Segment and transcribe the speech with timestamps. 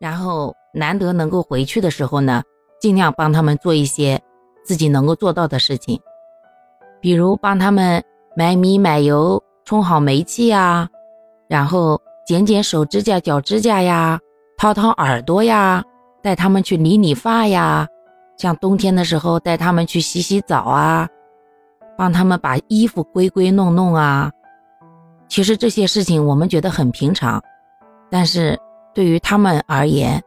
[0.00, 2.42] 然后难得能够回去的时候呢，
[2.80, 4.18] 尽量帮他们做一些
[4.64, 6.00] 自己能够做到的事情，
[7.02, 8.02] 比如帮他们
[8.34, 10.88] 买米买油、充好煤气呀，
[11.48, 14.18] 然后剪剪手指甲、脚指甲呀，
[14.56, 15.84] 掏掏耳朵呀，
[16.22, 17.86] 带他们去理理发呀，
[18.38, 21.06] 像冬天的时候带他们去洗洗澡啊，
[21.98, 24.32] 帮他们把衣服归归弄弄啊。
[25.28, 27.38] 其实这些事情我们觉得很平常，
[28.10, 28.58] 但是。
[28.94, 30.22] 对于他们而言，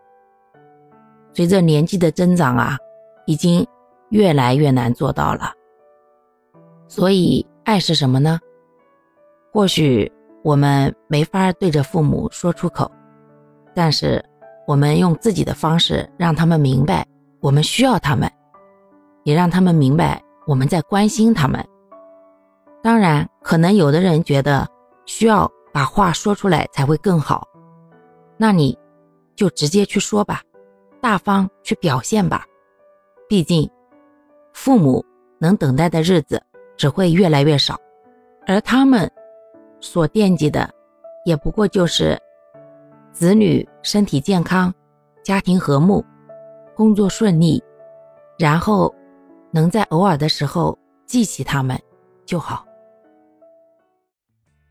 [1.34, 2.78] 随着年纪的增长啊，
[3.26, 3.66] 已经
[4.10, 5.52] 越来越难做到了。
[6.88, 8.40] 所以，爱是什么呢？
[9.52, 10.12] 或许
[10.44, 12.90] 我们没法对着父母说出口，
[13.74, 14.24] 但是
[14.66, 17.06] 我们用自己的方式让他们明白
[17.40, 18.32] 我们需要他们，
[19.24, 21.64] 也让他们明白我们在关心他们。
[22.82, 24.68] 当然，可能有的人觉得
[25.06, 27.48] 需要把话说出来才会更好。
[28.38, 28.78] 那你
[29.36, 30.42] 就直接去说吧，
[31.02, 32.46] 大方去表现吧。
[33.28, 33.70] 毕竟，
[34.54, 35.04] 父母
[35.40, 36.42] 能等待的日子
[36.78, 37.80] 只会越来越少，
[38.46, 39.12] 而他们
[39.80, 40.72] 所惦记的，
[41.26, 42.20] 也不过就是
[43.12, 44.74] 子女身体健康、
[45.24, 46.04] 家庭和睦、
[46.76, 47.64] 工作顺利，
[48.38, 48.94] 然后
[49.52, 51.80] 能在偶尔的时候记起他们
[52.26, 52.66] 就好。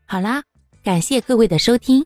[0.05, 0.43] 好啦，
[0.83, 2.05] 感谢各位的收听。